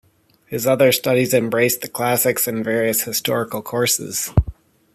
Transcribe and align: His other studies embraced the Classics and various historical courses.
His 0.47 0.65
other 0.65 0.91
studies 0.91 1.31
embraced 1.31 1.81
the 1.81 1.87
Classics 1.87 2.47
and 2.47 2.65
various 2.65 3.03
historical 3.03 3.61
courses. 3.61 4.33